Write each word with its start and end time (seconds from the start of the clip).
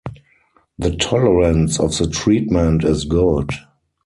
The 0.79 0.95
tolerance 0.95 1.79
of 1.79 1.95
the 1.95 2.07
treatment 2.07 2.83
is 2.83 3.05
good. 3.05 3.51